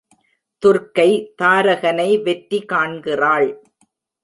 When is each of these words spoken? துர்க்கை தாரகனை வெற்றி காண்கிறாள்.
துர்க்கை 0.63 1.07
தாரகனை 1.41 2.09
வெற்றி 2.23 2.59
காண்கிறாள். 2.65 3.49